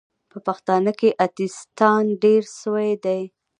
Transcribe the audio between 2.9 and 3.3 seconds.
دي